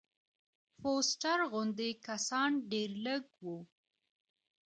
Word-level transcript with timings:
فوسټر 0.79 1.39
غوندې 1.51 1.89
کسان 2.07 2.51
ډېر 2.71 2.89
لږ 3.05 3.23
وو. 3.43 3.57